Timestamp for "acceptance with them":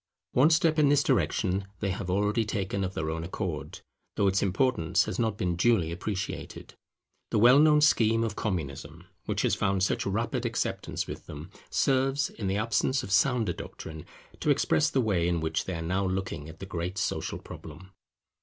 10.43-11.51